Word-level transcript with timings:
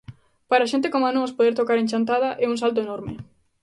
Para 0.49 0.69
xente 0.71 0.91
coma 0.93 1.15
nós 1.17 1.35
poder 1.37 1.53
tocar 1.59 1.77
en 1.79 1.89
Chantada 1.91 2.29
é 2.43 2.45
un 2.53 2.57
salto 2.61 2.79
enorme. 2.85 3.13